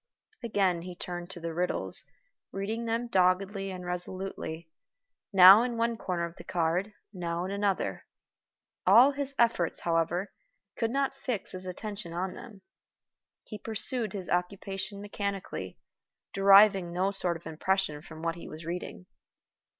Again 0.41 0.81
he 0.81 0.95
turned 0.95 1.29
to 1.29 1.39
the 1.39 1.53
riddles, 1.53 2.03
reading 2.51 2.85
them 2.85 3.05
doggedly 3.07 3.69
and 3.69 3.85
resolutely, 3.85 4.67
now 5.31 5.61
in 5.61 5.77
one 5.77 5.95
corner 5.95 6.25
of 6.25 6.37
the 6.37 6.43
card, 6.43 6.93
now 7.13 7.45
in 7.45 7.51
another. 7.51 8.07
All 8.87 9.11
his 9.11 9.35
efforts, 9.37 9.81
however, 9.81 10.33
could 10.75 10.89
not 10.89 11.15
fix 11.15 11.51
his 11.51 11.67
attention 11.67 12.13
on 12.13 12.33
them. 12.33 12.63
He 13.43 13.59
pursued 13.59 14.13
his 14.13 14.27
occupation 14.27 15.01
mechanically, 15.01 15.77
deriving 16.33 16.91
no 16.91 17.11
sort 17.11 17.37
of 17.37 17.45
impression 17.45 18.01
from 18.01 18.23
what 18.23 18.33
he 18.33 18.47
was 18.47 18.65
reading. 18.65 19.05